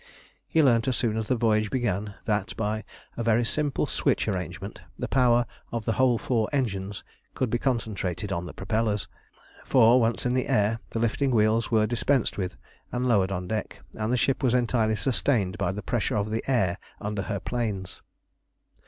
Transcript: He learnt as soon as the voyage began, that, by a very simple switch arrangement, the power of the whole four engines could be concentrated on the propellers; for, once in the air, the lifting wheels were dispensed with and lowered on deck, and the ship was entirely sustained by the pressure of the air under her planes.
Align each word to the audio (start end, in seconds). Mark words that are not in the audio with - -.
He 0.47 0.63
learnt 0.63 0.87
as 0.87 0.95
soon 0.97 1.15
as 1.15 1.27
the 1.27 1.35
voyage 1.35 1.69
began, 1.69 2.15
that, 2.25 2.57
by 2.57 2.85
a 3.15 3.21
very 3.21 3.45
simple 3.45 3.85
switch 3.85 4.27
arrangement, 4.27 4.81
the 4.97 5.07
power 5.07 5.45
of 5.71 5.85
the 5.85 5.91
whole 5.91 6.17
four 6.17 6.49
engines 6.51 7.03
could 7.35 7.51
be 7.51 7.59
concentrated 7.59 8.31
on 8.31 8.45
the 8.47 8.53
propellers; 8.55 9.07
for, 9.63 10.01
once 10.01 10.25
in 10.25 10.33
the 10.33 10.47
air, 10.47 10.79
the 10.89 10.97
lifting 10.97 11.29
wheels 11.29 11.69
were 11.69 11.85
dispensed 11.85 12.35
with 12.35 12.57
and 12.91 13.07
lowered 13.07 13.31
on 13.31 13.47
deck, 13.47 13.81
and 13.95 14.11
the 14.11 14.17
ship 14.17 14.41
was 14.41 14.55
entirely 14.55 14.95
sustained 14.95 15.55
by 15.59 15.71
the 15.71 15.83
pressure 15.83 16.15
of 16.17 16.31
the 16.31 16.43
air 16.49 16.79
under 16.99 17.21
her 17.21 17.39
planes. 17.39 18.01